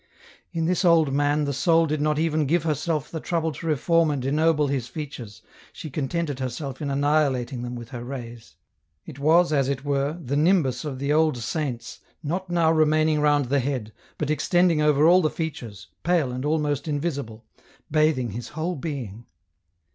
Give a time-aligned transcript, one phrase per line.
[0.51, 4.09] In this old man the soul did not even give herself the trouble to reform
[4.09, 8.55] and ennoble his features, she contented herself in annihilating them with her rays;
[9.05, 13.45] it was, as it were, the nimbus of the old saints not now remaining round
[13.45, 17.45] the head, but extending over all the features, pale and almost invisible,
[17.91, 19.27] bathing his whole being.